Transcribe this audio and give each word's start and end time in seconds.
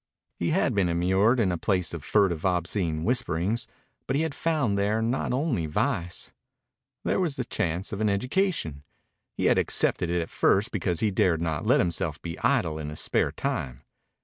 He 0.39 0.49
had 0.49 0.73
been 0.73 0.89
immured 0.89 1.39
in 1.39 1.51
a 1.51 1.59
place 1.59 1.93
of 1.93 2.03
furtive, 2.03 2.43
obscene 2.43 3.03
whisperings, 3.03 3.67
but 4.07 4.15
he 4.15 4.23
had 4.23 4.33
found 4.33 4.75
there 4.75 4.99
not 4.99 5.31
only 5.31 5.67
vice. 5.67 6.33
There 7.03 7.19
was 7.19 7.35
the 7.35 7.45
chance 7.45 7.93
of 7.93 8.01
an 8.01 8.09
education. 8.09 8.81
He 9.35 9.45
had 9.45 9.59
accepted 9.59 10.09
it 10.09 10.19
at 10.23 10.31
first 10.31 10.71
because 10.71 11.01
he 11.01 11.11
dared 11.11 11.39
not 11.39 11.67
let 11.67 11.79
himself 11.79 12.19
be 12.19 12.39
idle 12.39 12.79
in 12.79 12.89
his 12.89 12.99
spare 12.99 13.31
time. 13.31 13.81